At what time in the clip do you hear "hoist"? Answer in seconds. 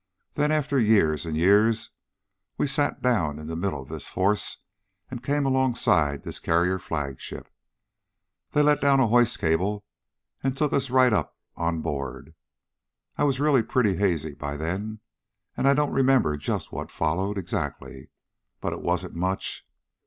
9.09-9.37